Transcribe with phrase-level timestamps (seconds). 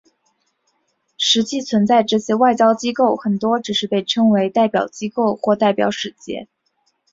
[1.15, 6.47] 事实存在的这些外交机构很多是只被称为代表机构或代表使节。